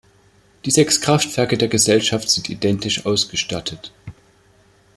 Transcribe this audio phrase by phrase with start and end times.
[0.65, 3.93] Die sechs Kraftwerke der Gesellschaft sind identisch ausgestattet.